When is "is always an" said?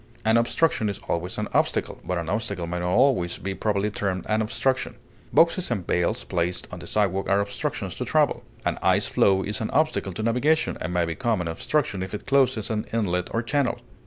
0.89-1.47